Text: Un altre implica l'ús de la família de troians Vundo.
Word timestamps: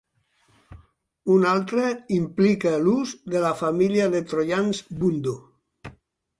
Un 1.33 1.45
altre 1.49 1.91
implica 2.17 2.73
l'ús 2.87 3.13
de 3.35 3.45
la 3.47 3.53
família 3.63 4.11
de 4.17 4.25
troians 4.33 4.85
Vundo. 5.05 5.39